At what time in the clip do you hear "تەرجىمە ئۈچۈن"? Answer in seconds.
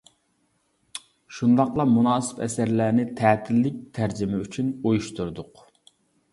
4.01-4.75